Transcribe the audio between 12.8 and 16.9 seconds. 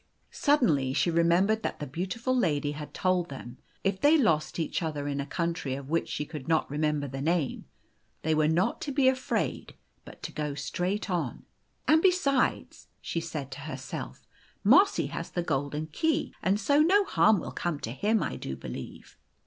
she said to herself," Mossy has the golden key, and so